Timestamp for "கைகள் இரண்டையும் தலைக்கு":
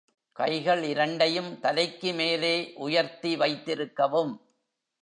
0.31-2.13